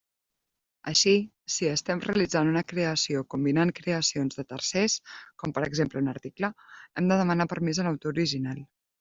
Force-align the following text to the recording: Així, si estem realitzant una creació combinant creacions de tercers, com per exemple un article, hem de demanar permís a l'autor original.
Així, 0.91 1.11
si 1.55 1.67
estem 1.73 1.99
realitzant 2.05 2.49
una 2.53 2.63
creació 2.73 3.21
combinant 3.33 3.73
creacions 3.81 4.39
de 4.41 4.47
tercers, 4.55 4.97
com 5.45 5.55
per 5.59 5.65
exemple 5.69 6.03
un 6.07 6.11
article, 6.17 6.51
hem 7.03 7.13
de 7.15 7.21
demanar 7.23 7.49
permís 7.55 7.83
a 7.85 7.89
l'autor 7.91 8.17
original. 8.19 8.67